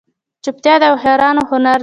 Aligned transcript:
چوپتیا، 0.43 0.73
د 0.81 0.83
هوښیارانو 0.91 1.41
هنر 1.51 1.75
دی. 1.77 1.79